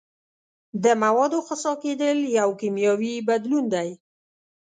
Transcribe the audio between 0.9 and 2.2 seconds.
موادو خسا کیدل